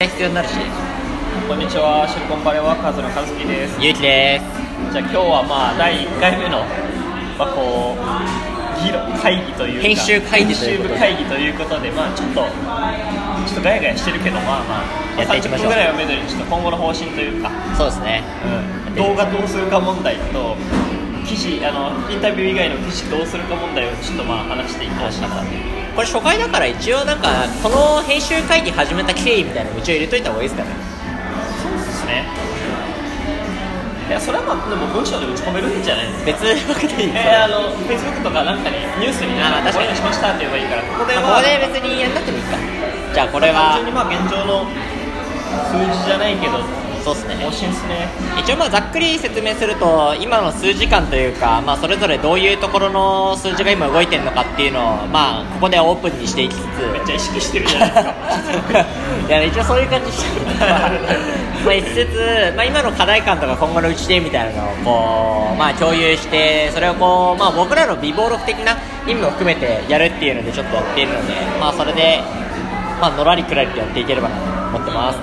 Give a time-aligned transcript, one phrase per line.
[0.00, 0.54] 必要になるし。
[1.48, 3.74] こんにちは、シリコンバレーワーカーズの和樹です。
[3.82, 4.46] ゆうきです。
[4.94, 6.62] じゃあ今日はまあ第1回目の、
[7.34, 11.02] まあ、こう議論会議というか編集会議ということで。
[11.02, 15.74] 編集部会議ということで、まあ、ちょっとちょっとガヤガヤしてるけどまあまあやっていきましょう。
[15.74, 18.22] 30分ぐらいをめどにちょっと今後の方針というか、そうですね。
[18.94, 18.94] うん。
[18.94, 20.54] 動画どうするか問題と
[21.26, 25.42] 記事あのインタビュー以外の記事どうするか問題をちょっとまあ話していこうかな
[25.98, 27.26] これ初回だから一応なんか
[27.58, 30.70] この編集会議始めた経緯みたいなの一応入れといた方がいいですかね。
[31.58, 32.22] そうですね。
[34.06, 36.46] いやそれはまあでも文章で打ち込めるんじゃないですか。
[36.46, 39.96] 別わけでいいえー、あの Facebook とかなんかにニュースにねあまあ確かに。
[39.98, 42.54] しましたって言えばいいからここでまはあここで別にやんなくてもいいか。
[42.54, 44.70] じゃあこれは単純にまあ現状の
[45.66, 46.62] 数字じゃないけど
[47.04, 47.34] そうですね。
[47.36, 48.08] 方針ですね。
[48.38, 56.62] 一応まあざっくり説明すると今の数時間というか、まあ、それぞれどういうところの数字が今動いてるのかっていうのを、まあ、ここではオープンにしていきつつ。
[56.92, 58.02] めっちゃ意識してるじゃないです
[58.72, 58.80] か。
[59.28, 60.12] いや一応そういう感じ。
[60.12, 60.46] してる
[61.64, 68.76] まあ一つつ、まあ、今の課題感とか今後の打ち手みたいなのをこう、まあ、共有してそれをこう、まあ、僕らの微暴録的な
[69.06, 72.20] 意味も含めてやるっていうのでちょっとやっているので、まあ、それで、
[73.00, 74.42] まあのらりくらりとやっていければなと
[74.76, 75.18] 思ってます。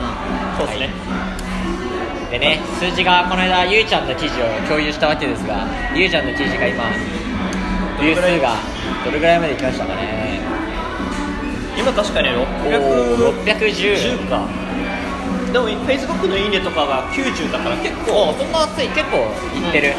[0.58, 0.90] そうですね、
[2.36, 6.84] でね数字がこの間ゆうちゃんの記事を共有したわけですがゆうちゃんの記事が今
[8.02, 8.58] ビュー数が
[9.06, 10.42] どれぐらいまでいきましたかね？
[11.80, 14.48] 今確かにおー610 610か。
[15.54, 18.32] でも Facebook のいいねとかが90だから結構。
[18.32, 18.90] おそんな熱い。
[18.90, 19.18] 結構
[19.56, 19.94] いってる、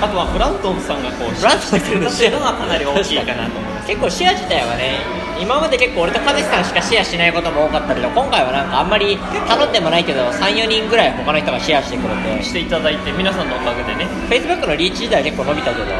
[0.00, 3.88] あとはブラントンさんがこうブラントンさんしてくれたっていうのがかなり大きいかなと思います。
[3.88, 5.02] 結構シェア自体はね
[5.40, 12.42] 今まで結構俺と和志さんしかシェアしないことも多かったけど今回はなんかあんまり頼んでもないけど34人ぐらい他の人がシェアしてくれて。
[12.42, 14.04] していただいて皆さんのおかげでね。
[14.28, 15.86] Facebook のリーチ自体は結構伸びたけど。
[15.86, 15.92] で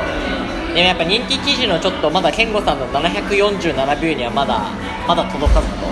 [0.75, 4.71] もやっぱ人気記事のちょっとまだ健吾さんの747ビューにはまだ
[5.09, 5.87] まだ届かずと。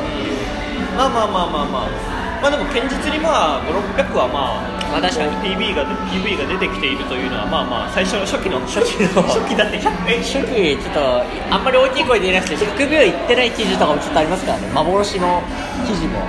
[0.97, 5.33] まあまあまあまあまあまあでも堅実にまあ5600はまあまあ確かに。
[5.43, 14.71] PB が PV が出てきているというのはまあまあ最初の初期の初期の初期だって100え初期ちょっとあんまり大きい声で言えなくて100秒いってない記事とかもちょっとありますからね。
[14.73, 15.43] 幻の
[15.87, 16.23] 記事も。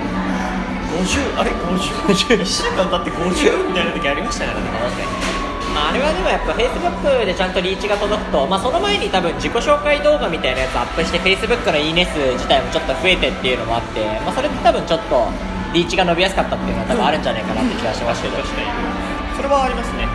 [0.90, 4.68] 50あれ？50 1週間経って50みたいな時ありましたからね。
[4.68, 5.08] 確かに、
[5.76, 15.30] まあ、あれはでもやっぱ Facebook でちゃんとリーチが届くと、まあ、その前に多分自己紹介動画みたいなやつアップして Facebook のいいね数自体もちょっと増えてっていうのもあって、まあ、それって多分ちょっと
[15.74, 18.68] リーチが伸びやすかったっていうのは多分あるんじゃないかなって気がしますけど、確かに。
[19.36, 20.08] それはありますね。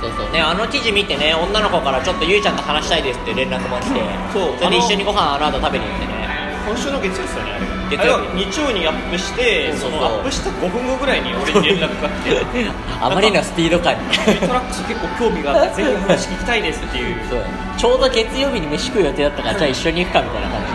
[0.00, 0.32] そうそう。
[0.32, 4.00] ねあの記事見てね女の子からちょっとゆうちゃんと話したいですって連絡も来て、
[4.32, 4.56] そう。
[4.58, 6.22] それで一緒にご飯あの後食べに行ってね。
[6.62, 7.96] 今週の月曜ですよねあれ。
[7.96, 8.72] 月曜日。
[8.72, 12.70] 曜にアップしてそのアップした5分後ぐらいに俺に連絡が来て。
[13.02, 13.94] あまりのスピード感。
[13.94, 14.00] に
[14.40, 17.16] トラックス結構興味があって ぜひ話聞きたいですっていう。
[17.28, 17.44] そう。
[17.76, 20.71] ちょうど月曜日に飯食う予定だったからじゃあ一緒に行くかみたいな感じ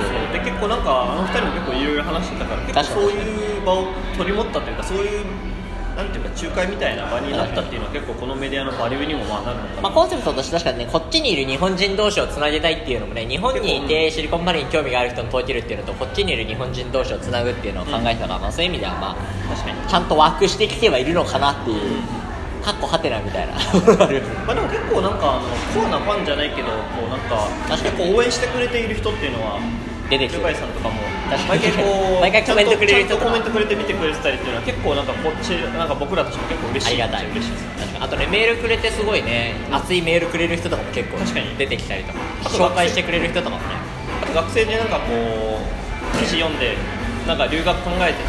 [0.57, 3.85] 結構なんかあの二人も結構いろいろ話してたから結構そういう場を
[4.17, 5.25] 取り持ったというかそういう
[5.95, 19.15] なんていうか仲介みたいな場になったっていうのは結構このメディアのバリューにもまあなるのかな、まあ、コンセプトとして確かにねこっちにいる日本人同士をつなげたいっていうのもね日本にいてシリコンバレーに興味がある人に解いてるっていうのとこっちにいる日本人同士をつなぐっていうのを考えたから、まあ、そういう意味ではまあ
[19.53, 22.17] 確かにちゃんとワークしてきてはいるのかなっていう。
[22.67, 27.95] かっこはてなみたいなまあ、でも結構なんかあのコアなファンじゃないけどこうなんか確かに。
[27.95, 29.61] 結構応援してくれている人っていうのは
[30.09, 30.95] 出てきてルカイさんとかも
[31.47, 37.25] 毎回こう 毎回コメントくれる人とコメントくれて見てくれてたりっていうのは結構なんかこっちなんか僕らとしても結構嬉しいありがたい。
[37.31, 37.65] 嬉しいです。
[37.79, 38.05] 確かに。
[38.05, 41.55] あとねメールくれてすごいね熱いメールくれる人とかも結構確かに。
[41.57, 42.19] 出てきたりとか。
[42.45, 43.63] あと紹介してくれる人とかもね。
[44.23, 45.59] あと学生でなんかこ
[46.15, 46.77] う記事読んで
[47.27, 48.23] なんか留学考えてて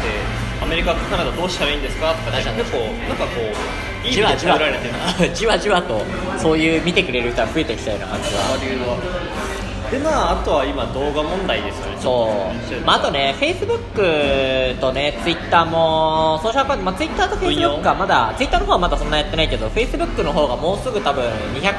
[0.61, 4.59] アメリカカナダどうしたらいいんですかとか結構なんかこういい意じわじわ。
[5.33, 6.03] じわじわと
[6.37, 9.48] そういう見てくれる人が増えてきたような感じは
[9.91, 11.97] でまああとは今動画問題ですよね。
[11.99, 12.29] そ
[12.77, 21.23] う、まあ、あとね、Facebook とね、Twitter も、ソーシャルアカウント、まあ、Twitter と Facebook はまだ、Twitter の方はまだそんなやってないけど、Facebook の方がもうすぐ多分
[21.55, 21.73] 200、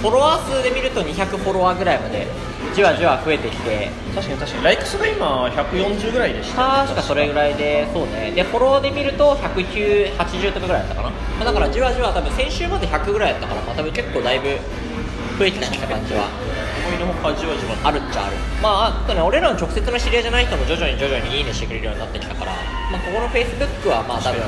[0.00, 2.26] フォロワー数で見ると200フォロワーぐらいまで、
[2.74, 4.64] じわじわ増えてきて、確かに確かに。
[4.64, 6.84] ライクスが今140ぐらいでした。
[6.84, 11.10] 確かそれぐらいで、そうね、で、フォロワーで見ると109、80とかぐらいだったかな。
[11.10, 14.50] まあ、だからじわじわ多分先週まで100ぐらいだったから、まあ、多分結構だいぶ
[15.38, 16.28] 増えてきた感じは。
[17.04, 18.36] 思いのほかじわじわあるっちゃある。
[18.62, 22.52] まああとね俺らの直接の知り合いじゃない人も徐々に徐々にいいねしてくれるようになってきたから、
[22.90, 24.40] まあ、ここの Facebook はまあ多分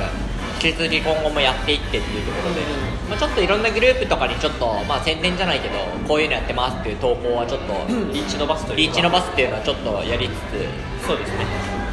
[0.62, 2.60] 引き続き今後もやっていってっていうところで、
[3.08, 5.78] まあ、ちょっといろんなグループとかにちょっと、まあ、宣伝じゃないけど
[6.08, 7.72] こういうのやってますっていう投稿はちょっと、
[8.12, 8.76] リーチ伸ばすというか。
[8.82, 11.46] リーチ伸ばすっていうのはちょっとやりつつ、そうですね。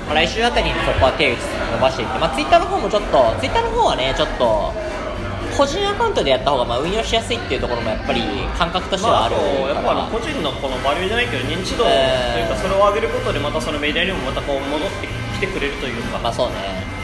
[0.07, 1.39] まあ、来週あたりにそこは手打ち
[1.73, 4.73] 伸ばしていって、まあ、Twitter の方もちょっと Twitter の方はねちょっと
[5.57, 8.21] 個人アカウントでやった方がまあ運用しやすいっていうところもやっぱり
[8.57, 16.95] 感覚としてはあるまあ、やっぱあの個人のこのバリューじゃないけど認知度とえーいうかそれを上げることでまたそのメディアにもまたこう戻ってきてくれるというか、まあそうね。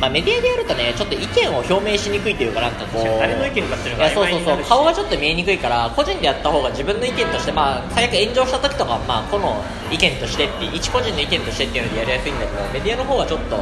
[0.00, 13.56] まあ、メディアでやるとねちょっと意見を表明しにくいというかなんかこう誰の意見かっていうのがそうそうそう顔がちょっと見えにくいから個人でやった方が自分の意見としてまあ最悪炎上した時とかはまあ個の意見としてって一個人の意見としてっていうのでやりやすいんだけどメディアの方はちょっと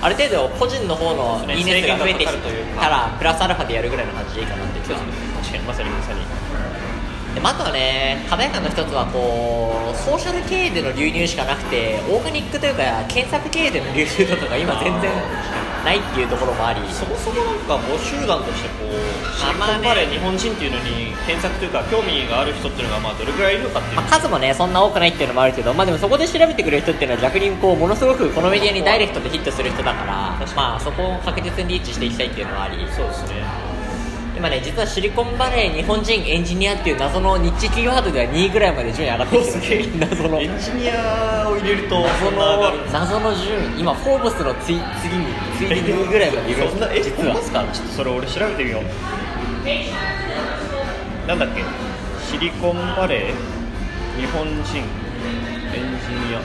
[0.00, 2.32] ある程度個人の方のいいね数が増えてき
[2.78, 5.12] たらプラスアルファでやるぐらいの感じでいいかなっていう気がする。
[5.42, 6.20] 確かにまさにまさに。
[7.34, 15.10] でまああとはね課題感の一つはこうソーシャル経営での流入しかなくてオーガニックというか検索経営での流入とかが今全然
[15.88, 16.80] ないっていうところもあり。
[16.92, 18.92] そもそもなんか募集団としてこう
[19.32, 23.96] シリコンバレー日本人っていうのに検索というか興味がある人っていうのがまあどれくらいいるのかっていう。
[23.96, 32.76] まあ、数もねそんな多くないっていうのもあるけど、まあ、でもそこで調べてくれる人っていうのは逆にこうものすごくこのメディアにダイレクトでヒットする人だからまあそこを確実にリーチしていきたいっていうのはあり。
[32.92, 33.67] そうですね
[34.38, 39.88] 今ね実はシリコンバレー日本人エンジニアっていう謎のニッチキーワードでは2位ぐらいまで順位上がってきてる。
[39.98, 40.40] 謎の。
[40.40, 45.26] エンジニアを入れると謎の謎の順位今フォーブスの次次に
[45.58, 46.68] 次に2位ぐらいまでいる。
[46.70, 47.32] そんなえ実は。
[47.32, 48.84] ほんまっすかちょっとそれ俺調べてみよう。
[51.28, 51.64] なんだっけ？
[52.30, 53.26] シリコンバレー
[54.20, 54.74] 日本人エンジ
[56.30, 56.38] ニア。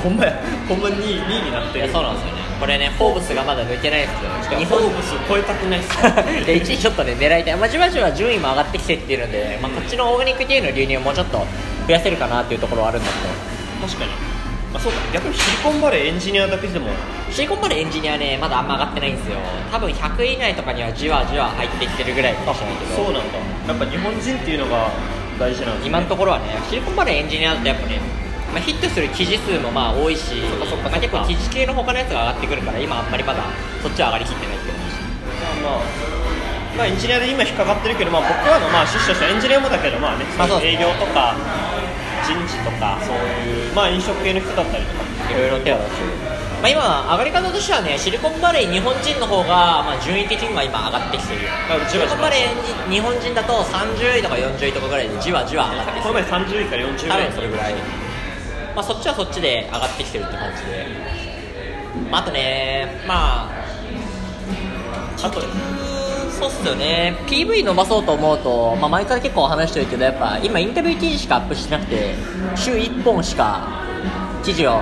[0.00, 0.40] ほんまや。
[0.68, 1.86] ほんま 2, 位2位になってる。
[1.86, 6.00] いやそうなんですよねこれねフォーブスがまだ抜けないですけど日日本本ブス超えたくないっす
[6.48, 11.46] で1位ちょっとね狙いたい、まあ、じわじわ順位も上がってきてってるんで、まあ、こっちのオーガニック系の流入をもうちょっと
[11.86, 14.12] 増やせるかなっていうところはあるんだけ確かに。
[14.72, 14.98] あそうか。
[15.12, 16.86] 逆にシリコンバレーエンジニアだけでも。
[16.86, 16.92] ど
[17.30, 19.36] シリコンバレーエンジニアねまだあんま上がってないんですよ。
[19.70, 22.96] 多分100位以内とかにはじわじわ入ってきてるぐらいかもしれないけど。
[22.96, 23.38] そうなんだ。
[23.68, 24.88] やっぱ日本人っていうのが
[25.38, 25.88] 大事なんですね。
[25.88, 28.00] 今のところはねシリコンバレーエンジニアだとやっぱね、
[28.54, 30.38] まあ、ヒットする記事数もまあ多いし
[30.84, 33.42] まあ、結構記事系の他のやつが上がってくるから今あんまりまだ
[33.82, 34.74] そっちは上がりきってないっていう。
[35.62, 36.14] まあまあ
[36.78, 41.34] まあエンジニアで今引っかかってるけど、まあ、僕らのまあ趣旨としてはエンジニアもだけどまあね、まあ営業とか
[42.26, 45.04] 人事とかそういうまあ飲食系の人だったりとか。
[45.30, 46.12] いろいろ手を出してる、
[46.60, 51.48] まあ、今、上がり方としてはね、シリコンバレー日本人の方が、まあ、順位的には今上がってきてる。
[51.48, 56.02] あシリコンバレー日本人だと30位とか40位とかぐらいでじわじわ上がってきてる。
[56.02, 58.03] この前30位から40位それぐらい。
[58.74, 61.24] まあ、そっちはそっちで上がってきてるって感じで。
[62.10, 65.40] まあ、あとね、まあ、あと
[66.30, 72.14] そうっすよね PV 伸ばそうと思うと、まあ、前から結構話してるけどやっぱ今インタビュー記事しかアップしてなくて
[72.56, 73.84] 週1本しか
[74.44, 74.80] 記事を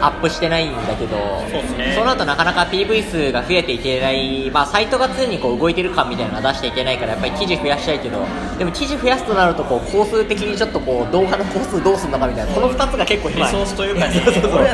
[0.00, 1.16] アップしてないんだけど
[1.50, 1.94] そうっすね。
[1.94, 8.24] その後なかなか PV 数が増えていけない、まあ、サイトが常にこう動いてる感みたいなのが出していけないからやっぱり記事増やしたいけど
[8.58, 14.14] でも記事増やすとなるとこう工数的にちょっとこう動画の工数どうするのかみたいなこの2つが結構今リソースというかね。
[14.24, 14.66] そうそうそう。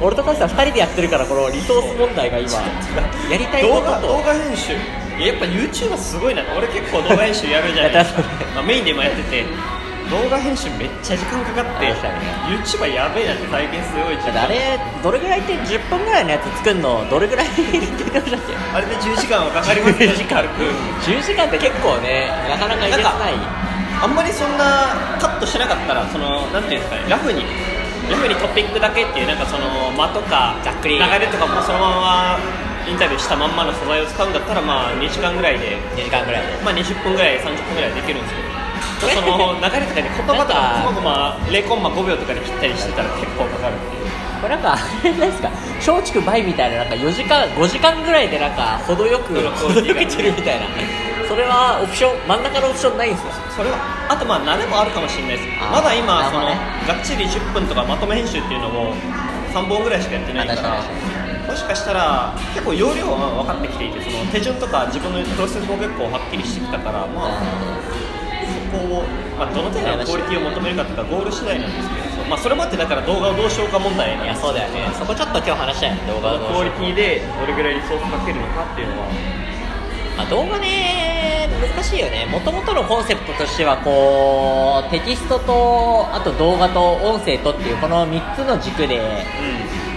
[0.00, 2.50] 俺とカシさん2人でやってるからこのリソース問題が今
[3.30, 3.80] やりたいこ動と。
[3.82, 4.72] と画動画編集。
[4.72, 4.76] い
[5.20, 6.42] ややっぱ YouTuber すごいな。
[6.56, 8.22] 俺結構動画編集やるじゃないですか。
[8.56, 9.44] まあ、メインで今やってて
[10.10, 17.08] 動画編集めっちゃ時間かかってあ確かにね YouTuber やべえなって体験すごい時あれどれぐらいって10分ぐらいのやつ作るの？
[17.08, 17.50] どれぐらいあ
[18.80, 20.06] れで10時間はかかりますね。
[20.12, 23.34] 10時間10時間って結構ねなかなかいけない。
[24.02, 27.44] あんまりそんなカットしなかったらそのなんていうんですかねラフに
[28.10, 30.98] ラフにトピックだけっていうなんかその間とかざっくり。
[30.98, 32.38] 流れとかもそのまま
[32.88, 35.78] インタビューしたまんまの素材を使うんだったらまあ2時間ぐらいで。
[35.94, 36.58] 2時間ぐらいで。
[36.64, 38.51] まあ20分ぐらい30分ぐらいできるんですけど
[39.02, 44.06] これその流れとかに言葉とかこまごま0コンマ5秒とかで切ったりしてたら結構かかるっていう。
[44.42, 50.66] これなんかあれですか松竹梅みたいななんか4時間5時間ぐらいでなんか程よく程よく散るみたいな。
[51.28, 53.78] それはオプション真ん中のオプションないんですよそれは
[54.10, 55.48] あとまあ慣れもあるかもしれないです。
[55.72, 58.92] まだ今そのねがっちり10分とかまとめ編集っていうのを
[59.54, 60.82] 3本ぐらいしかやってないから
[61.48, 67.40] もしかしたら結構容量は分かってきていてその手順とか自分のプロセスも結構はっきりしてきたからまあ
[69.42, 74.86] まあ、どの程度のクオリティを求めるかとかゴール次第なんですけど、まあ、それもあってだから動画をどうしようか問題なんいやですそうだよね。
[74.94, 79.08] そこちょっと今日話したよね動画をクオリティでどれぐらいリソースかけるのかっていうのは。
[80.16, 82.26] まあ、動画ね難しいよね。
[82.26, 89.02] もともとのコンセプトとしてはこうテキストとあと動画と音声とっていうこの3つの軸でう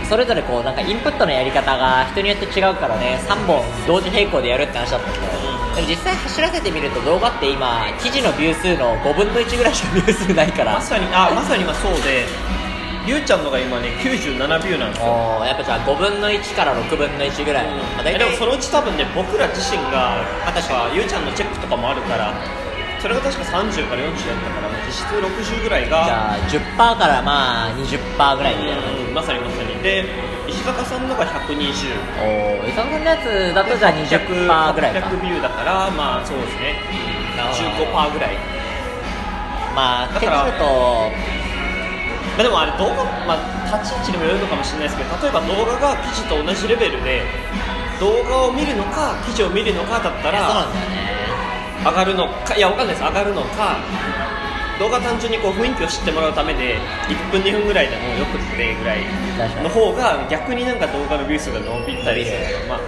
[0.07, 5.44] それぞれこうなんかインプットのやり方が人によって違うからね3本同時並行でやるって話だったんだけど
[5.75, 10.73] でも実際走らせてみると動画って今記事のビュー数の5分の1ぐらいしかビュー数ないから。
[10.73, 12.25] んまさにあまさに今そうで
[13.05, 15.43] りゅうちゃんのが今ね97ビューなんですよ。
[15.45, 22.33] やっぱじゃあ5分の1から6分の1ぐらい、まあ、大体えでもそのうち多分ね僕ら自身があ確かゆうちゃんのチェックとかもあるから
[23.01, 29.75] それが確か30から40だったから、まあ、実質60ぐらいじがゃあ10%からまあ20%ぐらいみたいなうんまさにまさに。
[29.83, 30.34] で石
[30.65, 31.53] 坂さんのが120
[32.19, 35.07] おお伊沢さんのやつだとじゃあ20%ぐらいか。
[35.07, 36.75] 800ビューだからまあそうですね
[37.37, 38.35] 15%ぐらい
[39.75, 47.21] まあってだからなるとまあでもあれ動画、まあ、立ち位置にもよるのかもしれないですけど例えば動画が記事と同じレベルで
[47.99, 51.15] 動画を見るのか記事を見るのかだったいやそうならね
[51.85, 53.77] 上がるのかいやわかんないです上がるのか
[54.79, 56.77] 動画単純にこう雰囲気を知ってもらうためで
[57.07, 58.99] 1分2分ぐらいでもよくってぐらい
[59.63, 62.79] の方が逆になんか動画のビュー数が伸びたりするまあ。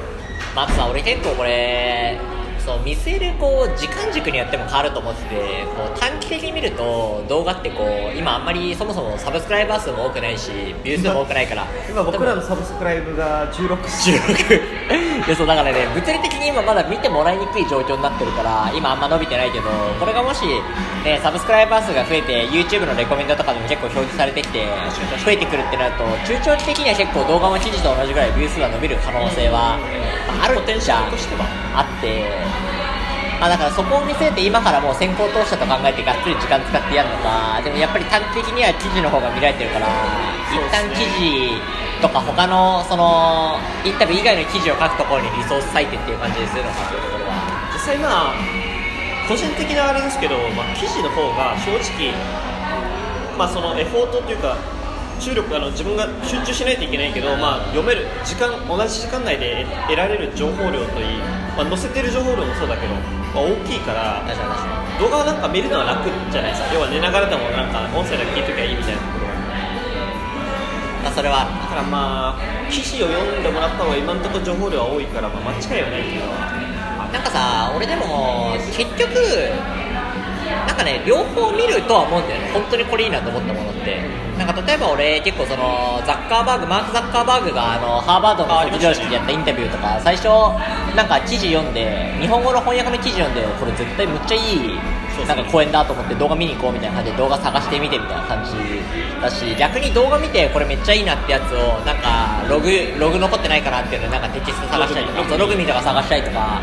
[0.56, 2.20] まあ、さ俺結構これ
[2.68, 10.52] そう見据えるこう時間軸によっても変わると思っててこう短期的に見ると動画ってこう今あんまりそもそもサブスクライバー数も多くないし
[10.84, 20.44] ビュー数も多くないから今僕らのサブスクライブが16 16でそうだからね物理的に今まだ見てもらいにくい状況になってるから今あんま伸びてないけどこれがもし、
[21.06, 24.68] ね、サブスクライバー数が増えて YouTube のレコメンドとかでも結構表示されてきて
[25.24, 30.08] 増えてくるってなると中長期的には結構動画も記事と同じぐらいビュー数が伸びる可能性は、まあ
[30.44, 31.48] あるポテンシっちゃャルとしては。
[31.78, 32.57] あって、ま
[33.46, 39.88] あ、だからそこを見据えて今からもう先行投資だと考えてがっつり時間使ってやるのかでもやっぱり短期的には記事の方が見られてるから
[40.50, 41.62] 一旦記事
[42.02, 47.74] とか他のそのインタビュー以外の記事を書くところにリソース割いてっていう感じでするのかっていうところは。
[47.74, 48.68] 実際まあ
[49.28, 52.16] 個人的なあれですけど、まあ、記事の方が正直
[53.38, 54.56] まあそのエフォートというか
[55.20, 61.18] 注力あの自分が集中しないといけないけど、まあ、読める時間同じ時間内で得られる情報量といい、
[61.58, 62.94] まあ、載せてる情報量もそうだけど、
[63.38, 65.00] まあ、大きいから確かに確かに。
[65.00, 69.30] 動画はなんか見るのは楽じゃないですか要は寝ながらでもなんか音声だけ聞いときゃいいみたいなところ。
[71.06, 71.46] まあそれは。
[71.46, 72.42] だからまあ
[72.74, 76.26] 記事を読んでもらった方が今のところ情報量は多いから、まあ、間違いはないけど。
[77.14, 79.08] なんかさ俺でも結局
[80.66, 82.52] なんかね両方見るとは思うんだよね。
[82.54, 84.28] 本当にこれいいなと思ったものって。
[84.38, 90.30] なんか例えば俺結構そのザッカーバーグマーク・ザッカーバーグがあのハーバードの卒業式でやったインタビューとか最初
[90.96, 94.78] なんか記事読んで日本語の翻訳の記事読んでこれ絶対むっちゃいい
[95.26, 98.54] なんか講演だと思って動画見に行こうみたいな感じで動画探してみてみたいな感じ
[99.20, 106.62] だし逆に動画見てこれめっちゃいいなってやつをなんかログログ残ってないかなっていうのでなんかテキスト探したりとかログミとか探したりとか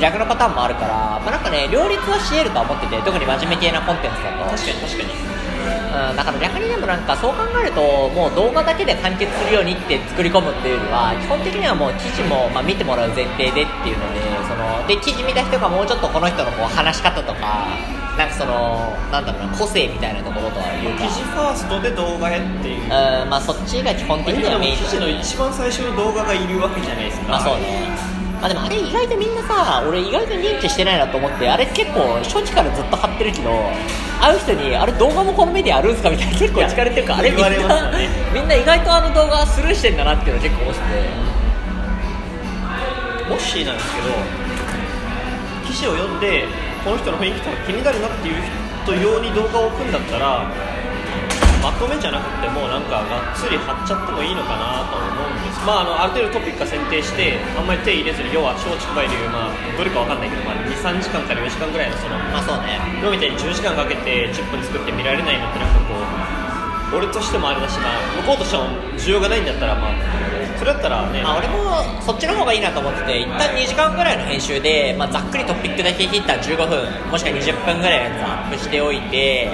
[0.00, 4.50] 逆のパターンもあるから、まあ、なんかね両立はし得るとは思ってて特に真面目系なコンテンツだと。
[4.50, 5.34] 確かに確かに。
[5.64, 17.64] うん、だから逆にでもなんかそう考えるともう動画だけで完結するようにって作り込むっていうよりは基本的にはもう記事も、まあ、見てもらう前提でっていうのでそので記事見た人がもうちょっとこの人のこう話し方とか
[18.18, 21.06] なんかそのなんだろうな個性みたいなところとはいうか。
[21.06, 22.82] 記事ファーストで動画へっていう。
[22.84, 22.90] うん
[23.30, 24.76] まあそっちが基本的にはメイン。
[24.76, 27.28] 記事の一番最初に動画がいるわけじゃないですか。
[27.28, 28.13] まあそうね
[28.44, 33.48] まあでもあれ意外とみんなさ俺意外と認知してないなと思ってあれ結構初期からずっと貼ってるけど
[34.20, 38.08] 会う人にあれ動画もこのメディアあるんすかみたいな結構聞かれてるからあれみん言われますな、よね。
[38.34, 40.84] みんな意外とあの動画スルーしてんだなっていうの結構思ってて。
[43.32, 44.08] もしなんですけど
[45.64, 46.44] 記事を読んで
[46.84, 48.34] この人の雰囲気とか気になるなっていう
[48.84, 50.52] 人用に動画を置くんだったら
[51.64, 55.64] まとめじゃなくてもなんかがっつり貼っちゃってもいいのかなと思うんです。
[55.64, 62.76] まああのある程度トピックが選定してあんまり手入れずに要は松竹梅でいうまあどれかわかんないけど、まあ、23時間から4時間ぐらいのそのまあそうね。
[63.00, 68.68] 今みたいに10時間かけて10分作って見られないのってなんかこう俺としてもあれだし、まあ、向こうとしても
[69.00, 69.96] 需要がないんだったらまあ
[70.60, 79.50] それだったらね、まあ、俺もそっちの方がいいなと思ってて一旦2時間ぐらいの編集で、まあ、ざっくりトピックだけ切った15分もしくは20分ぐらいのやつアップしておいて、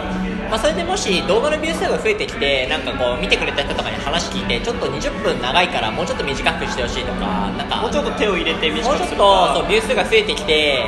[0.50, 10.83] まあ、それでもし動画のビュー数が増えてきてなんかこう見てくれた人とかに話聞いてちょっと20分長いからもうちょっと短くしてほしいとかなんかもうちょっと手を入れて短もうちょっとそうビュー数が増えてきて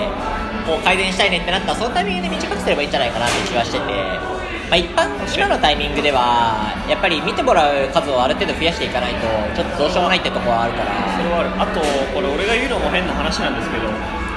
[0.67, 3.87] こう改善したいねってなったらそのタイミングで短くすればいいんじゃないかなって気はしてて、
[4.67, 10.91] まあ、一般今のタイミングではやっぱり見てもらう数をある程度増やしていかないとちょっとどうしようもないってところはあるから。
[11.15, 11.51] それはある。
[11.55, 11.79] あと
[12.11, 13.87] これ俺が言うのも変な話なんですけど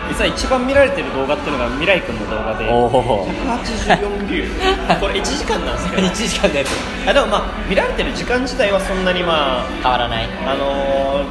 [0.09, 2.69] 実は一番見られてる動画っていうのが未来君の動画で。
[2.69, 4.99] おお184ビュー。
[4.99, 6.07] これ1時間なんですけど。
[6.07, 6.69] 1時間のやつ。
[7.09, 10.29] あでもまあ見られてる時間自体はそんなにまあ変わらない。
[10.45, 11.25] あのー、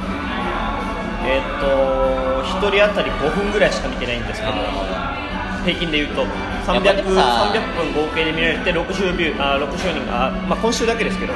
[1.27, 4.53] えっ、と1人当たり5分ぐらいしか見てないんですけど。
[5.65, 6.27] 平均で言うと。
[6.67, 11.33] 300, やっぱでもさ300分合計で見られて60ビューあ60人あ、まあ、今週だけですけど。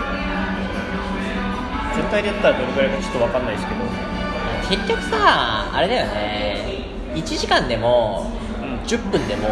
[1.94, 3.80] 全体でやったらどれくらいかちょっと分かんないですけど。
[4.68, 6.77] 結局さあれだよね
[7.22, 8.30] 1時間でも
[8.62, 9.48] うん10分でも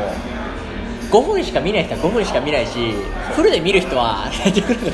[1.11, 2.92] 5分しか見ない人は5分しか見ないし
[3.35, 4.26] フルで見る人は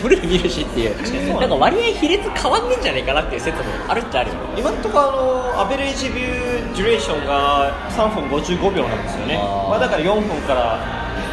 [0.02, 9.38] フルで見るしっていうなんか割合比率変わんねえんじゃねえかなっていう説もあるっちゃあるよ今のところあのアベレージビューデュレーションが3分55秒なんですよね。
[9.69, 10.79] まあ、だから4分から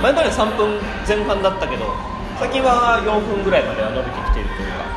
[0.02, 1.86] 前までは3分前半だったけど
[2.40, 4.89] 最近は4分ぐらいまでは伸びてきているというか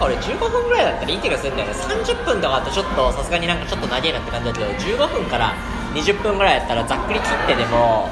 [0.00, 1.74] か俺15分ぐらいだったらいい気がするんだよね。
[1.76, 5.52] 30分とかだとちょっとさすがになんかちょっと長いなって感じだけど15分から
[5.92, 8.08] 20分ぐらいやったらざっくり切ってでも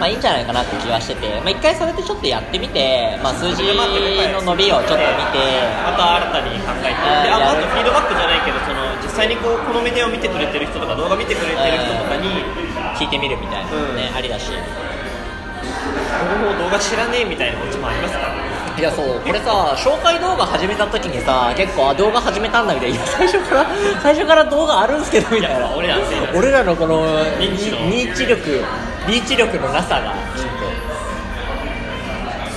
[0.00, 5.04] まあいいんじゃないかなって気はしてて、まあ、一回それでちょっとやってみて、まあ、数字の伸びをちょっと見
[5.36, 5.38] て
[5.84, 6.96] また新たに考えて。
[7.22, 12.42] でああとフィードバックじゃないけどその実際にこうこのメディアを見てくれてる人とか動画見てくれてる人とかに
[12.96, 14.50] 聞いてみるみたいなね、ありだし。
[16.18, 18.26] 俺も動画知らねえみたいなオチもありますか？
[18.26, 18.47] らね
[18.78, 22.96] いやそうこれさ紹介動画始めた時にさ結構あ動画始めたんだみたいな。
[22.96, 23.66] いや最初から
[24.00, 25.68] 最初から動画あるんすけどみたいな。
[25.76, 25.96] 俺ら
[26.32, 27.04] 俺らのこの
[27.38, 27.56] 認
[28.14, 28.64] 知力
[29.06, 30.58] 認知力のなさがちょっ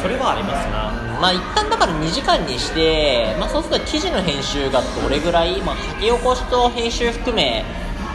[0.01, 0.91] それはありますな。
[1.15, 7.63] とまあ一旦だから2時間にして、まあ、そうすると記事の編集がどれぐらい、まあ、書き起こしと編集含め、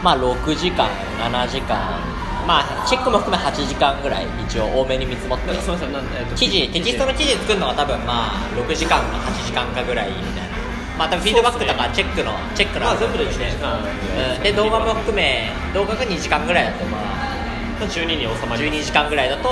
[0.03, 1.99] まあ、6時間7時間
[2.47, 5.67] まあチェックも含め8時間ぐらい一応多めに見積もってす。
[5.69, 10.57] みませんなんえっと記事テキストの記事作るのが多分まあ6時間か8時間かぐらいみたいな。
[10.97, 14.41] まあ多分フィードバックとかチェックのチェックのまあ全部で1時間うん。
[14.41, 19.49] で動画も含め動画が2時間ぐらいだとまあ12に収まり12時間ぐらいだと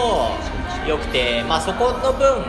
[0.87, 2.41] よくてまあそこの分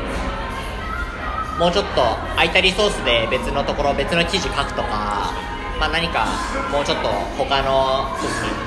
[1.58, 2.02] もうちょっと
[2.36, 5.32] 空いたリソースで別のところ別の記事書くとか
[5.78, 6.26] まあ何か
[6.72, 8.08] もうちょっと他の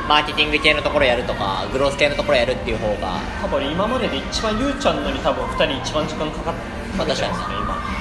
[0.07, 7.99] マーケティング系のところやるとかグロース系のところやるっていう方が多分今までで一番ゆうちゃんのに多分2人一番時間かかってまあ確かにですね今。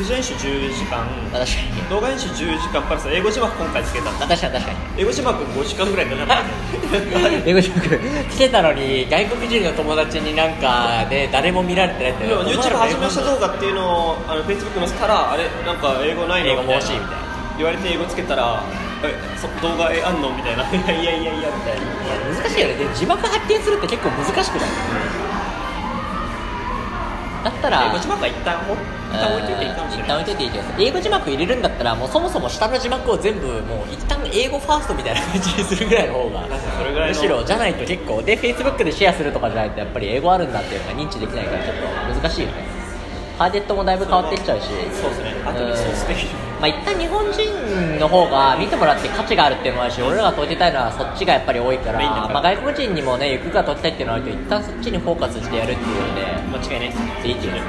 [0.00, 1.04] 記事編集10時間。
[1.30, 1.90] まあ確かに。
[1.90, 4.78] 動画編集10時間プラス英語字幕今回つけたんまであ確かに確かに。
[4.96, 12.24] 英語字幕5時間ぐらいかかって英語塾来てたのに外国人の友達になんかね誰も見られてないって。
[12.24, 17.29] YouTube 始めました動画っていうのをあの Facebook 載せたらあれなんか英語ないの英語も欲しいみたいな
[17.60, 18.64] 言われて英語つけたら
[19.04, 20.32] えそ動画えあんの？
[20.32, 20.64] みたいな。
[20.72, 22.40] いやいやいやいやみたいな。
[22.40, 22.74] 難しいよね。
[22.74, 24.68] で字幕発見するって結構難しくない？
[27.44, 28.74] だったら英語字幕は一旦ほ
[29.12, 30.08] 一旦置いといていいかもしれ一ない。
[30.08, 36.40] 旦置いといていいけど英語字幕入れるんだったらもうそもそも下の字幕を全部もう一旦英語ファーストみたいな感じにするぐらいの方が。
[36.78, 38.20] それぐらいのむしろじゃないと結構。
[38.22, 41.76] で Facebook でシェアするとかじゃないとやっぱり英語あるんだっていうのが認知できないからちょっ
[42.14, 42.52] と難しいよね。
[43.38, 44.66] ハーゲットもだいぶ変わっていっちゃうし。
[45.00, 45.32] そうですね。
[45.46, 46.28] あとリソース的に
[46.60, 56.92] まあ一旦日本人の方が見てもらって価値があるっていうのもあるし俺らが解けたいのはそっちがやっぱり多いからまあ、外国人にもね行くが解きたいっていうのはあるけど一旦そっちにフォーカスしてやるっていうので間違いないで
[57.22, 57.62] すいいっていう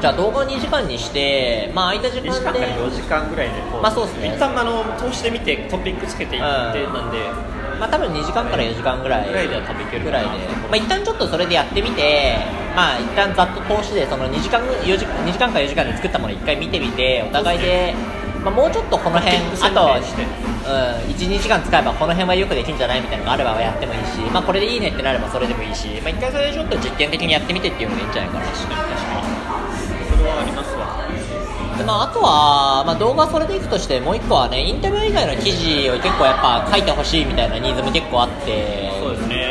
[0.00, 4.34] じゃあ動画を2時間にしてまあ空いた時2時間から間で4時間ぐらいでまあそうですね。
[4.34, 7.18] 一旦あの通しで見てトピックつけていってなんで
[7.80, 10.28] まあ多分2時間から4時間ぐらいぐらいでは多分いけるぐらいで。
[10.68, 12.36] まあ一旦ちょっとそれでやってみて
[12.76, 17.94] まあ一旦ざっと通しでその2時間4時2時間か4時間で作ったもの一回見てみてお互いで、
[18.44, 19.96] まあ、もうちょっとこの辺 あと
[20.60, 20.76] うん、
[21.16, 28.46] 12時間使えばこの辺はよくできるんじゃないみたいなのがあればやってもいいし、まあ、これでいいねってなればそれでもいいし、まあ、一回それでちょっと実験的にやってみてっていうのがいいんじゃないかな。
[28.46, 29.40] 確かに確かに。
[30.16, 30.79] それはありますわ
[31.80, 38.89] でまあ、あとは、まあ、動画それでいくとしてもう一個はねインタビュー以外の記事を結構やっぱ書いてほしいみたいなニーズも結構あって。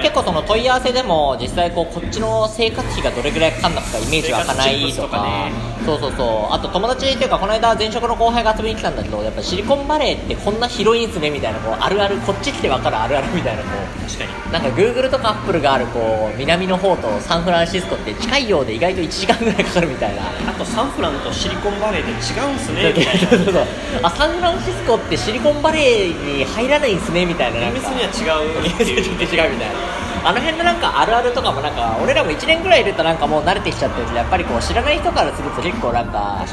[0.02, 5.24] 結構その問い合わせでも実際こうこっちの生活費がどれぐらいかかんのかイメージ湧かないとか。
[5.24, 5.52] ね。
[5.86, 6.54] そうそうそう。
[6.54, 20.22] あと友達っていうかこの間前職の後輩が遊びに来たんだけどやっぱシリコンバレーってこんな広いんすねみたいなこうあるあるこっち来て分かるあるあるみたいなこう確かになんか Google とか Apple があるこう南の方とサンフランシスコって近いようで意外と1時間ぐらいかかるみたいな。
[20.24, 22.16] あとサンフランとシリコンバレーで違
[22.52, 23.66] うんすねみたいそうそうそう。
[24.04, 29.04] あサンフランシスコってシリコンバレーに入らないんすねみたいな厳密には違うっていう。
[29.04, 34.06] 全然違うみたいなあの辺のなんかあるあるとかもなんか俺らも1年ぐらいいるとなんかもう慣れてきちゃってる。
[34.08, 36.46] けどやっぱりこう知らない人からすると結構なんか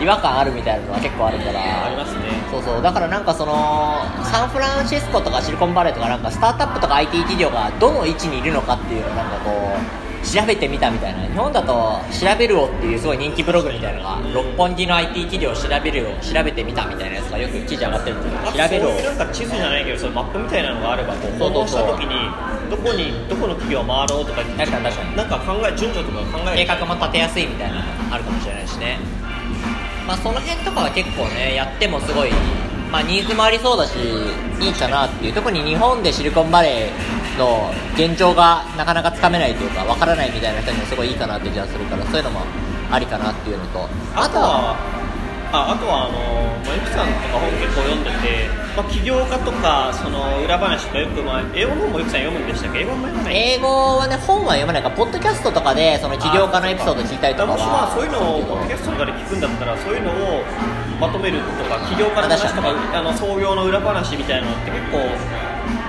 [0.00, 1.86] 違和感あるみたいなのは結構あるから。
[1.86, 2.20] ありますね。
[2.50, 2.82] そうそう。
[2.82, 11.20] だからなんかそのサンフランシスコとかシリコンバレーとかなんかスタートアップとか IT 企業がどの位置にいるのかっていうのをなんかこう調べてみたみたいな。
[11.34, 22.14] 日本だと「調べるを」っていうすごい人気ブログみたいなのが六本木の IT 企業を調べるを調べてみたみたいなやつがよく記事上がってるんですけど調べるをなんか地図じゃないけどそのマップみたいなのがあればこうそうした時に
[22.70, 25.16] どこにどこの企業を回ろうとか確かに確かに。
[25.16, 28.98] なんか考え順序とか考え計画も立てやすいみたいなのあるかもしれないしね。
[30.06, 32.30] まあその辺とかは結構ねやってもすごい
[32.90, 33.96] まあニーズもありそうだし
[34.60, 42.40] いいかなっていう特に日本でシリコンバレーの現状がなかなかつかめないというかわからないみたいな人にもすごいいいかなって気がするからそういうのも
[42.90, 43.88] ありかなっていうのと。
[44.14, 44.76] あとは
[45.54, 46.18] ああとはあの、
[46.66, 52.80] まあ、ゆきさんとか本結構読んでて、まあ、起業家とかその裏話とかよく、まあ、英語の方もゆきさん読むんでしたっけ？
[52.80, 60.42] 英語も読まない英語はね本は読まないからポッドキャストとかでその起業家のエピソード聞いたりとかはもしまあそういうのをポッドキャストとかで聞くんだったらそういうのを
[60.98, 65.06] まとめるとか起業家の話とかあの創業の裏話みたいなのって結構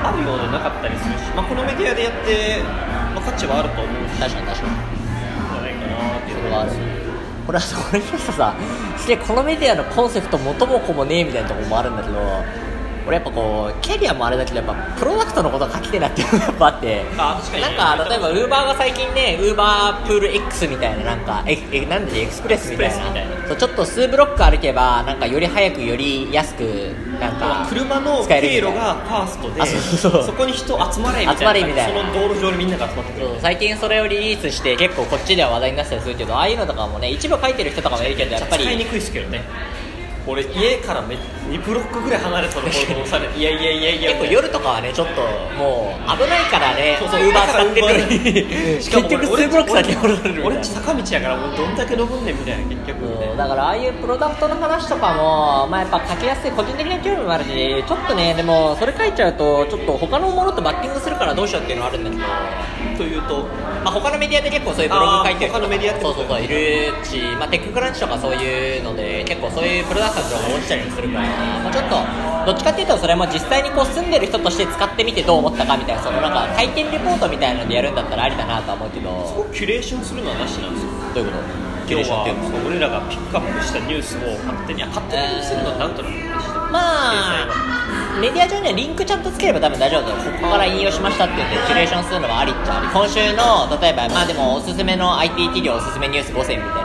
[0.06, 2.62] あるようでなかったりするし、まあ、このメディアでやって、
[3.18, 4.22] まあ、価値はあると思うし。
[4.22, 4.78] 確かに確かに。
[5.50, 6.72] じゃないかなっていうそれはある。
[7.50, 8.54] これはこれさ
[8.98, 12.18] すげえこのメディアのコンセプト元も子もねえみたいなところもあるんだけど
[13.08, 17.02] 俺やっぱこうキャリアもあれだけどやっぱプロダクトのこと書きてえなっていうのがやっぱあって。
[17.18, 17.64] あ確かに。
[17.64, 22.96] ねなんか例えばウーバーが最近ねウーバープール X みたいななんかええなんでエクスプレスみたいな。
[23.48, 26.62] そうちょっと数ブロック歩けばなんかより早くより安く
[27.20, 30.36] なんか車の使えるみ経路がファーストであそうそう。
[30.36, 31.38] こに人集まれみたいな。
[31.38, 32.02] 集まれみたいな。
[32.02, 33.28] その道路上にみんなが集まってくる。
[33.28, 39.44] そう最近それをリリースして結構こっちでは話題になってたりするけどああいうのとかもね一部書いてる人とかもいるけどやっぱり使いにくいですけどね
[40.28, 44.10] 俺家からめ2ブロックぐらい離れたところに押されていやいやいやいや。
[44.12, 45.22] 結構夜とかはねちょっと
[45.58, 46.98] もう危ないからね。
[47.00, 47.26] そうそう。
[47.26, 53.06] ウーバー使ってるしかも結局数ブロック先に俺坂道やからもうどんだけ登んねんみたいな結局。
[53.06, 53.38] そう。
[53.38, 62.24] だからああいうプロダクトの話とかも、まあ、やっぱ書きやすい個人的な興味もあるしちょっとねでもそれ書いちゃうとちょっと他のものとバッティングするからどうしようっていうのはあるんだけど、
[62.98, 63.44] というと
[63.84, 71.28] まあ、他のメディアで結構そういうブログ書いてる他のメディアってそうそうそういるし、まあ、テッククランチとかそういうので結構そういうプロダクトの情報落ちたりもするから、
[71.62, 71.96] まあ、ちょっと
[72.46, 79.28] どっちかっていうとそれも実際にこう住んでる人として使ってみてどう思ったかみたいなそのなんか体験レポートみたいなのでやるんだったらありだなとは思うけど。
[79.28, 80.90] すごくキュレーションするのはなしなんですよ。
[81.14, 81.66] どういうこと？
[81.86, 86.16] キュレーションっていうのは俺らがピックアップしたニュースを勝手にあ勝手にするのはなんとなく
[86.74, 86.82] ま
[87.14, 87.48] あ
[88.22, 92.88] メディア上にはリンクちゃんとつければ多分大丈夫だよここから引用しましたって言ってキュレーションするのはありっちゃあり。
[92.88, 96.85] 今週の例えばまあでもおすすめの IT 企業おすすめニュース5選みたい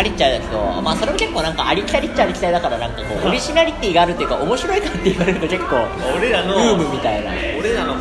[0.00, 5.76] ありっちゃだけどまあそれも結構なんかありきたりっちゃありきたりだからなんかこう オリジナリティがあるっていうか面白いかって言われると結構
[6.16, 7.30] 俺らのブームみたいな。
[7.58, 7.94] 俺らの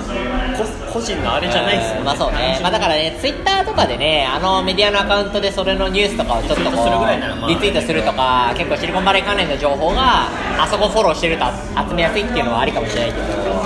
[0.58, 6.84] 個個人のあれじゃないですよ、うんまあそうね、まあ、だからねツイッターとかでねあのメディアのアカウントでそれのニュースとかをちょっとこ
[7.46, 10.28] うリツイートするとか結構シリコンバレー関連の情報が
[10.60, 11.46] あそこフォローしてると
[11.90, 13.59] 集めやすいっていうのはありかもしれないけど、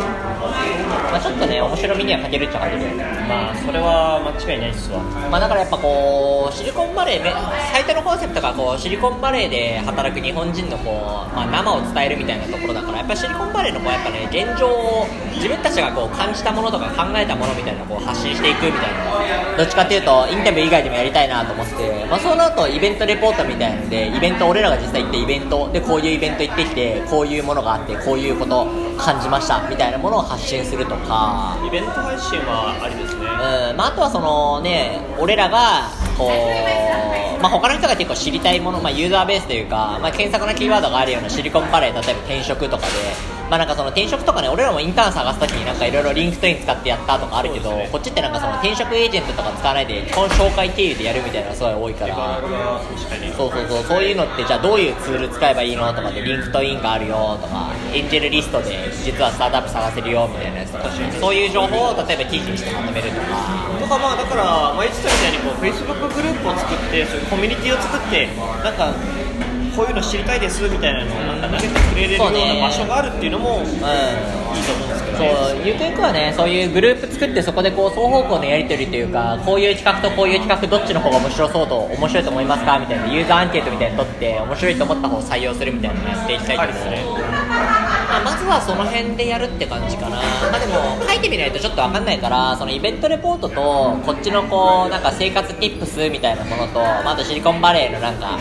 [1.13, 2.97] まあ、ちょっとね面白みには欠けるっちゃ欠ける
[3.29, 4.97] まあそれは間違いないっすわ。
[5.29, 7.29] まあ、だからやっぱこうシリコンバレーめ
[7.69, 15.05] サイトのコンセプトがこうシリコンバレーで働く日本人のこう、まあ、生を伝えるみたいなところだからやっぱシリコンバレーのこうやっぱね現状を
[15.37, 28.65] 自分たちがこう感じたものとか考えたものみたいなこう発信していくみたいなどっちかっていうとインタビュー以外でもやりたいなと思って、まあ、そうなるとイベントレポートみたいなのでイベント俺らが実際行ってイベントでこういうイベント行ってきてこういうものがあってこういうこと
[29.03, 31.57] 感じましたみたいなものを発信するとか。
[31.65, 33.21] イベント配信はありですね。
[33.21, 33.77] うん。
[33.77, 42.93] まあ、あとはそのね俺らがこう、まあ、他の人が結構知りたいもの、まあ、ユーザーベースというか、まあ、検索のキーワードがあるようなシリコンバレー例えば転職とかで、
[43.53, 47.87] まあ、なんかその転職とかね俺らもインターン探すときになんかいろいろ LinkedIn 使ってやったとかあるけど、ね。
[47.91, 52.41] こっちってなんかその転職エージェントとか使わないで基本紹介経由でやるみたいなのがすごい多いから。
[53.37, 60.89] そうそうそうそういうのってじゃあどういうツール使えばいいのとかで LinkedIn があるよとか AngelList で実はスタートアップ探せるよみたいなやつとか
[61.21, 63.69] そういう情報を例えば記事にしてまとめるとか。
[63.79, 68.27] とかまあだから前言ってたみたいにこう Facebook グループを作ってそういうコミュニティを作って
[68.63, 68.93] なんか
[69.75, 75.33] こういうの知りたいですみたいなのをなんか投げてくれるような場所があるっていうのもいいと思うんですけどね。
[75.47, 87.03] そうゆくゆくはねそういうグループ作ってそこでこう双方向のやり取りというかこういう企画とこういう企画どっちの方が面白そうと面白いと思いますかみたいなユーザーアンケートみたいに取って面白いと思った方を採用するみたいなのをやっていきたいけど、はいですね
[88.13, 98.37] まあ、まずはその辺でやるって感じかな、まあ、でも書いてみないとちょっと分かんないからそのイベントレポートとこっちのこうなんか生活ティップスみたいなものと、まあ、あとシリコンバレーのなんか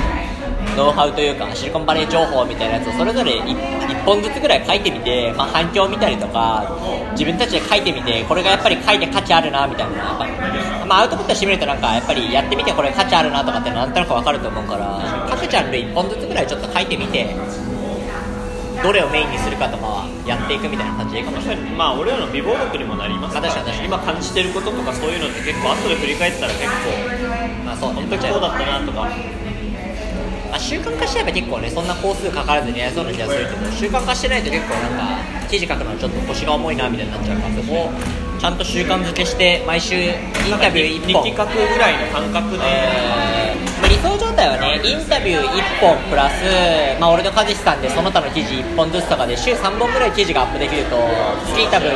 [0.76, 6.64] ノウハウというかシリコンバレー情報みたいなやつをそれぞれ 1, 本ずつぐらい書いてみて、まあ、反響を見たりとか
[7.12, 9.96] 自分たちで書いてみてこれがやっぱり書いて価値あるなみたいな。
[9.96, 17.36] やっぱ、まあ、アウトプットしてみるとなんかやっぱりやってみてこれ価値あるなとかってなんとなく分かると思うから各ジャンル1本ずつぐらいちょっと書いてみて
[18.82, 21.70] どれをメインにするかとかはやっていくみたいな感じでかもしれない。
[21.70, 26.90] まあ俺らの美貌録にもなりますから、まあ確かに確かに今感じてることとかそういうのって結構後で振り返ったら結構
[27.62, 28.02] まあそうね。
[28.02, 29.06] 本当にこうだったなとか
[30.52, 37.90] まあ、習慣化しちゃえば結構ねそんな工数かからずにやりそうな気がするけど習慣化してないと結構なんか記事書くのちょっと腰が重いなみたいになっちゃうからそこを
[38.38, 40.12] ちゃんと習慣づけして毎週イン
[40.60, 41.24] タビュー1本。
[41.24, 46.42] 日記書くぐらいの感覚で、えーまあ理想状態はねインタビュー1本プラス、
[47.00, 50.96] まあ、俺と和志さんでその他の記事1本ずつとかで週3本ぐらい記事がアップできると
[51.54, 51.90] 月多分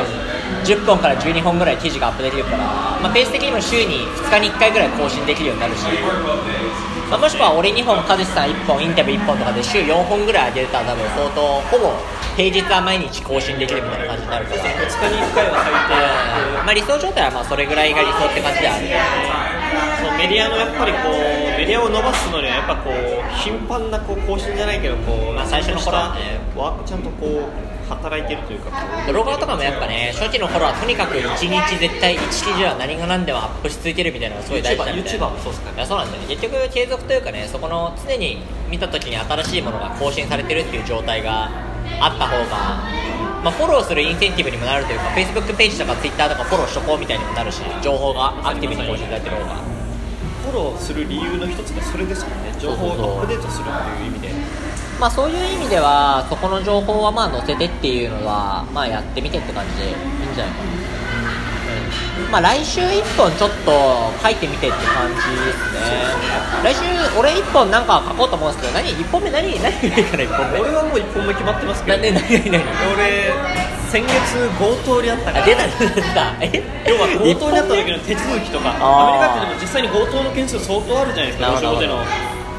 [0.63, 5.85] 10本から12本ぐらい記事がアップできるから、まあ、ペース的にも週に2日に1回ぐらい更新できるようになるし、
[7.09, 11.93] まあ、もしくは俺2本和志さん1本インタビュー1本とかで週4本ぐらい上げれたら多分相当ほぼ
[12.35, 14.63] 平日は毎日更新できるみたいな感じになるから。
[14.63, 18.87] 2日に1回は最低まあ、理想状態はまあそれぐらいが理想って感じである
[20.03, 28.71] そうメディアのやっぱりこうメディアを伸ばすのにはやっぱこう頻繁なこう更新じゃないけどこう、まあ最初の頃はねワークちゃんとこう働いてるというか。
[29.05, 36.27] ブロガーとかもやっぱね初期の頃はとにかく1日絶対1記事は何が何でもアップし続けるみたいなのがすごい大事なんで YouTuber YouTuber もそうっすかいやそうなんだよね。
[36.35, 41.49] 結局継続というかねそこの常に見た時に新しいものが更新されてるっていう状態が
[41.99, 42.83] あった方が、
[43.43, 49.77] まあ、フォローするインセンティブにもなるというか Facebook ページとか Twitter とかフォローしとこうみたいにもなるし情報がアクティブに更新されてる方が。
[50.47, 52.55] フォローする理由の一つがそれですもんね。
[52.57, 54.29] 情報をアップデートするっていう意味で
[54.99, 59.97] まあそういう意味ではそこの情報はまあ載せてっていうのはまあやってみてって感じでいいん
[60.33, 60.77] じゃないかな。
[62.31, 65.85] まあ来週1本ちょっと書いてみてって感じですね。
[66.65, 66.81] 来週
[67.17, 69.29] 俺1本なんか書こうと思うんですけど何？1本目？
[69.29, 69.53] 何？
[69.61, 70.59] 何がいいかな1本目？
[70.59, 71.97] 俺はもう1本目決まってますけど。
[71.97, 72.25] なんで何？
[72.49, 72.57] 何？
[72.57, 72.65] 何？
[72.97, 73.29] 俺
[73.93, 75.43] 先月強盗にあったから。
[75.43, 76.33] あ出た出た。
[76.41, 76.49] え？
[76.89, 78.73] 要は強盗にあった時の手続きとか。
[78.81, 82.01] アメリカってでも実際に強盗の件数相当あるじゃないですか路上での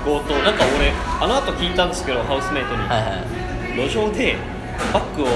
[0.08, 0.32] 強盗。
[0.40, 0.88] なんか俺
[1.20, 3.76] あの後聞いたんですけどハウスメイトに、はいはい。
[3.76, 4.36] 路上で
[4.92, 5.26] バッグを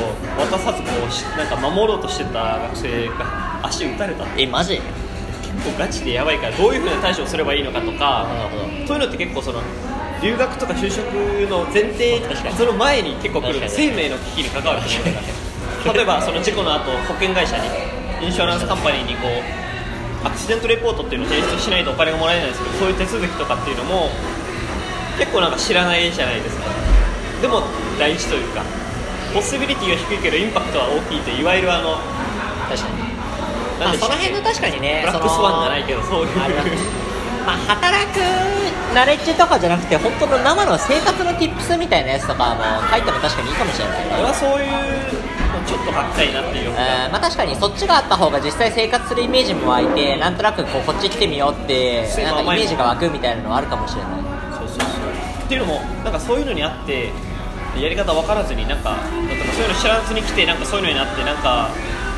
[0.41, 4.25] 渡さずこうしなんか守ろうとしてた学生が足打たれた。
[4.25, 4.81] ってえマジ？
[4.81, 8.27] 結構ガチでやばいからどういうふうな対処をすればいいのかとか。
[8.89, 9.61] そういうのって結構その
[10.23, 11.05] 留学とか就職
[11.51, 12.57] の前提確かに。
[12.57, 14.83] その前に結構来る生命の危機に関わる
[15.85, 17.67] 例えばその事故の後保険会社に
[18.25, 24.09] インシュアランスカンパニーにこうアクシデントレポートっていうのを提出しないとお金がもらえないんですけどそういう手続きとかっていうのも
[25.23, 26.67] 結構なんか知らないじゃないですか。
[27.41, 27.63] でも
[27.97, 28.63] 大事というか
[29.33, 31.95] ポッシビリティは低いけどインパクトは大きいといわゆるあの
[32.69, 33.03] 確かに。
[33.79, 36.37] まあ、その辺の確かにねブラックスワンじゃないけどそういう。
[37.47, 38.19] まあ、働く
[38.95, 44.07] ナレッジとかじゃなくて本当の生の生活の tips みたいなやつとかも書いても確かにいいかもしれない。
[44.15, 54.32] 俺はそういうのちょっと書きたいなっていうえーまあ、確かにそっちがあった方が実際生活するイメージも湧いてなんとなくこうこっち来てみようってなんかイメージが湧くみたいなのはあるかもしれない
[55.53, 57.13] っていうのもなんかそういうのにあって
[57.77, 58.97] やり方分からずになんか
[59.53, 61.69] そういうの知らずに来てなんかそういうのになってなんか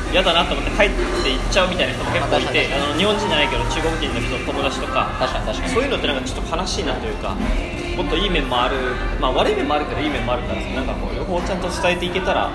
[0.07, 5.73] 嫌だなと思って帰って行っちゃうみたいな人も結構いてまあの日本人じゃないけど中国人の人友達とか確かに確かに。
[5.75, 12.47] そういうのってなんかちょっと悲しいなというかもっといい面もある、まあ、悪い面もあるけどいい面もあるからなんかこう両方ちゃんと伝えていけたら、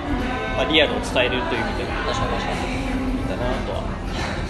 [0.57, 2.73] まあ、リアルを伝えるという意味でも確かに確かに。
[2.73, 3.85] いいんだなとは。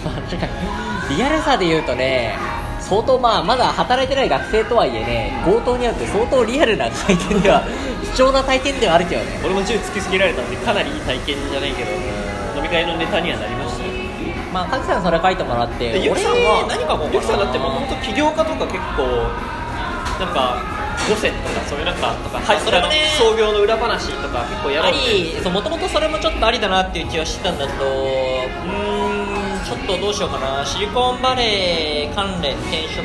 [0.08, 1.16] ま あ確かに。
[1.16, 7.62] リアルさで言うとね相当まあまだ働いてない学生とはいえね強盗にあって相当リアルな体験では
[8.14, 9.40] 貴重な体験ではあるけどね。
[9.44, 11.90] 俺も銃突きつけられたんでかなりいい体験じゃないけど
[12.56, 13.84] 飲み会のネタにはなりました。
[13.84, 13.92] ね
[14.52, 19.24] まあカズさんそれ書いてもらってでゆきさんは俺何かもゆきさんだってもともと起業家とか結構
[20.20, 20.56] なんか
[21.08, 25.00] ゴセとかそういうなんかとか、はい、それもね創業の裏話とか結構やろあうって。
[25.42, 28.91] りもともとそれもちょっとありだなっていう気はしてたんだけどうーん
[29.72, 30.66] ちょっとどうしようかな。
[30.66, 33.00] シリコンバレー関連転職。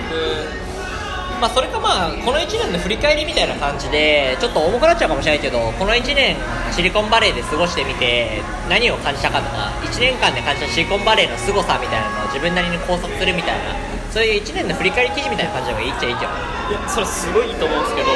[1.39, 6.35] まあそれかまあこの1年の振り返りみたいな感じでちょっと重くなっちゃうかもしれないけどこの1年
[6.73, 16.31] シリコンバレーで過ごしてみて何を感じたかとか1年間で感じたシリコンバレーの凄さみたいなのを自分なりに考察するみたいなそういう1年の振り返り記事みたいな感じの方がいいっちゃいいけど
[16.67, 16.73] い？
[16.73, 18.07] やそれすごいいいと思うんですけど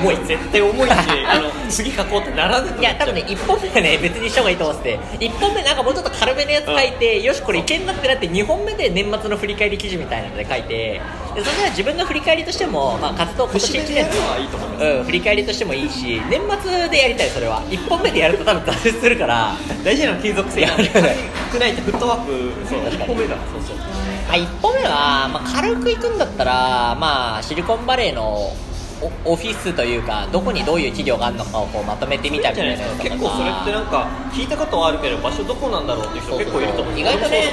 [0.00, 0.92] 重い絶対重いし
[1.28, 4.82] あの次書こうってならなくなっちゃういや多分ね1本目はね別にした方がいいと思って。
[4.82, 11.00] て1本目なんかもうちょっと軽めのやつ書いて、よしこれいけんなってなって2本目で年末の振り返り記事みたいなので書いて
[11.34, 17.62] でそしたら自分の振り返りとしても、まあ、活動今年1節目でや年るのはいいと思いますうん、振り返りとしてもいいし年末でやりたいそれは。
[17.68, 19.54] 1本目でやると多分挫折するから。
[19.84, 21.14] 大事なのは継続性やい やいや
[21.52, 23.36] 少ないとフットワークそう確かに1歩目だ。
[23.52, 23.91] そうそう
[24.32, 28.50] まあ、1本目は、まあ、軽くいくんだったら、まあ、シリコンバレーの
[29.02, 37.52] オオフィスというかどこにどういう企業があるのかをこうまとめてみたみたいな結構それってなんか聞いたことはあるけど場所どこなんだろうっていう人結構いると思う意外とね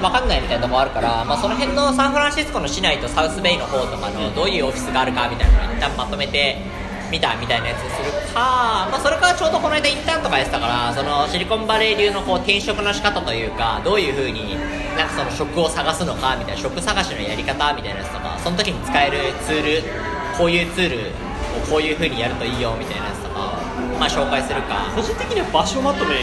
[0.00, 6.58] 分かんないみたいなとこあるから、まあ、その辺のサンフランシスコの市内とサウスベイの方とかのどういうオフィスがあるかみたいなのを一旦まとめて
[7.12, 14.56] みたみたいなやつにするか、まあ、それからちょうどこの間インターンとかやってたからそのシリコンバレー流のこう転職の仕方というかどういう風に
[14.96, 19.82] なんかその職を探すのかみたいな職探しのやり方みたいなやつとかその時に使えるツール
[20.38, 20.96] こういうツール
[21.52, 23.60] をこういう風にやるといいよみたいなやつとか、
[24.00, 24.88] まあ、紹介するか。
[24.96, 26.16] 個人的には場所まとめ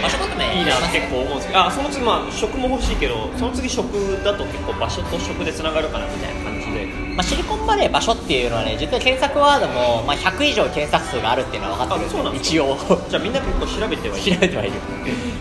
[0.00, 0.46] 場所まとめ。
[0.54, 3.90] いいなって結構思うんですけどあその次まあ食も欲しいけどその次食
[4.22, 6.45] だと結構場所と食でつながるかなみたいな
[6.76, 12.30] でまあ、シリコンバレー場所っていうのはね実は検索ワードも、まあ、100以上検索数があるっていうのは分かってる。
[12.30, 12.76] んです一応。
[13.08, 14.72] じゃあみんな結構調べてはい調るべてはいる。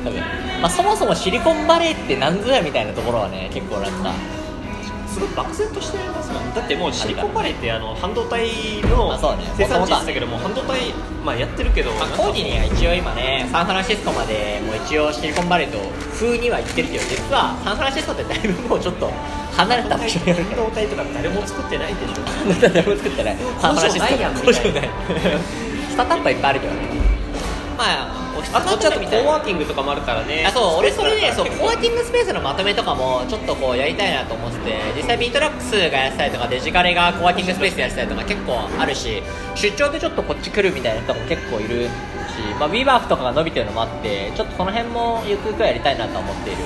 [0.05, 0.19] 多分、
[0.61, 4.13] まあ、そもそもシリコンバレーって何ぞやみたいなところはね結構なんか
[5.15, 8.51] すごい漠然としてますもんだってもうシリコンバレーってあの半導体
[8.83, 9.15] の
[9.55, 10.91] 生産地でしたけども半導体
[11.23, 15.79] まあやってるけどまあ、なんかコーディには一応今ねサンフランシスコまでもう一応シリコンバレーと
[16.11, 19.09] 風には行ってるけど実はサンフランシスコってだいぶもうちょっと
[19.55, 22.23] 離れた場所にある半導体とか誰も作ってないでしょ。
[22.59, 23.37] 誰も作ってない。
[23.61, 25.39] サンフランシスコ工場ないやんみたいな。
[25.95, 27.04] スタートアップはいっぱいあるけどね
[27.77, 30.45] まああとちょっとコーワーキングとかもあるからね。
[30.45, 39.21] あそう俺それねそうコワーキングスペースのまとめとかもちょっとこうやりたいなと思ってて実際 btrax がやってたりとかデジガレがコワーキングスペースやってたりとか結構あるし
[39.55, 41.89] 出張でちょっとこっち来るみたいな人も結構いるし
[42.59, 46.57] まあ、ビーバーフとかが伸びてるのもあってちょっとその辺もゆくゆくはやりたいなとは思っている。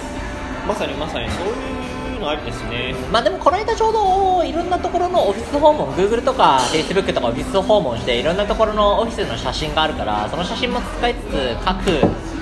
[0.68, 1.79] まさにまさにそういう
[2.20, 2.94] のありですね。
[3.12, 11.80] まあでもこの間ちょうどいろんなところのオフィス訪問 Google とか Facebook とかオフィス訪問していろんなところのオフィスの写真があるからその写真も使いつつ各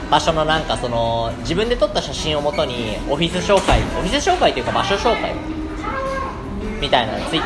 [0.09, 5.33] 場所のなんかその自分で撮った写真をもとにオフィス紹介オフィス紹介というか場所紹介
[6.79, 7.43] みたいな Twitter、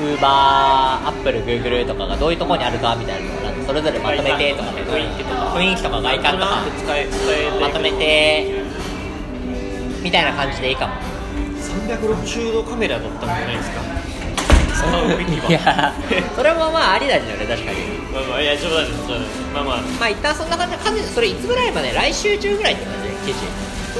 [0.00, 6.64] Uber、Apple、Google とかがどういうところにあるかみたいなのをなんかそれぞれまとめてとかね雰囲気とか雰囲気とか外観とか
[7.60, 8.62] まとめて
[10.02, 11.09] みたいな感じでいいかも
[11.60, 13.80] 360度カメラだったんじゃないですか？
[14.80, 15.92] その雰囲気はいや
[16.34, 17.78] それもまあありだよね確かに。
[18.12, 19.40] まあまあいや冗談です冗談です。
[19.52, 19.80] まあまあ。
[20.00, 23.44] まあ一旦そんな感じ感じそれいつぐらいまで来週中ぐらいって感じ記事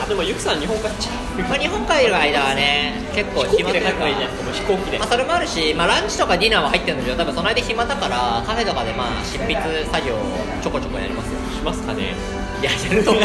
[0.00, 1.42] あでもゆきさん日本帰っちゃう。
[1.44, 4.98] まあ日本帰る間はね結構暇だかで帰ったらいいじゃないですか飛行機で。
[4.98, 9.52] まあそれもあるし、まあ、ランチとかディナーは入ってるんだけど多分その間暇だからカフェとかでまあ執筆
[9.84, 10.18] 作業を
[10.62, 11.36] ちょこちょこやりますよ。
[11.52, 12.14] しますかね。
[12.16, 13.22] いややると思う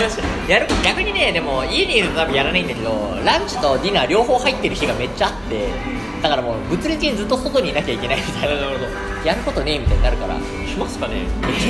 [0.49, 2.91] やる逆にねでも家にいると多分やらないんだけど
[3.25, 5.67] ランチとディナー両方入ってる日がめっちゃあって
[6.21, 8.55] だからもう物理的にずっと外にいなきゃいけないみたいな。
[8.55, 9.25] なるほど。
[9.27, 10.35] やることねえみたいになるから。
[10.35, 11.21] しますかね？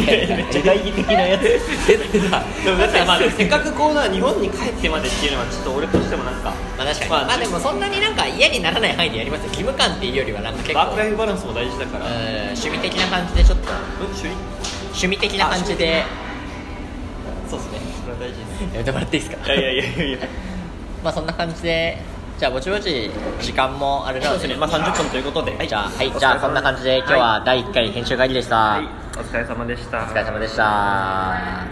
[0.07, 1.41] めっちゃ大義的なやつ。
[1.87, 10.41] 出てたでもだってまあせっかくこうな日本に帰ってまでっていうのはちょっと俺としてもなんかまあ確かに、まあまあ、でもそんなになんか嫌にならない範囲でやりますよ義務感っていうよりは。
[10.41, 10.79] なんか結構。
[10.79, 12.05] ワークライフバランスも大事だから。
[12.05, 12.13] うん
[12.55, 13.71] 趣味的な感じでちょっと。
[13.71, 13.77] うん
[14.15, 14.35] 趣味？
[14.95, 16.03] 趣味的な感じで
[17.59, 17.93] そうですね。
[18.03, 18.73] それは大事です。
[18.73, 19.53] やめてもらっていいですか？
[19.53, 20.17] いやいやいやいや。
[21.03, 21.97] まあそんな感じで
[22.39, 23.09] じゃあぼちぼち
[23.41, 24.67] 時間もあれなのでそうですね。
[24.67, 25.67] まあ30分ということで。
[25.67, 26.11] じゃあはい。
[26.17, 28.83] じゃあそんな感じで今日は第1回編集会議でした、はい。
[29.17, 29.99] お疲れ様でした。
[29.99, 31.65] お疲れ様でした